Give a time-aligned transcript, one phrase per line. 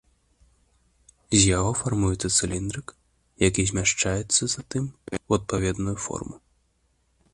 [1.33, 2.87] З яго фармуецца цыліндрык,
[3.47, 4.83] які змяшчаецца затым
[5.27, 6.35] у адпаведную форму.